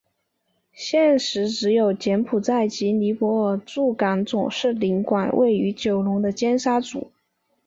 [0.73, 4.45] 现时只有柬埔寨及尼泊尔驻港总
[4.79, 7.11] 领事馆位于九龙的尖沙咀。